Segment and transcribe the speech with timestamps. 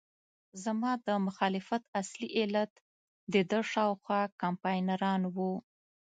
[0.63, 2.71] زما د مخالفت اصلي علت
[3.33, 5.51] دده شاوخوا کمپاینران وو.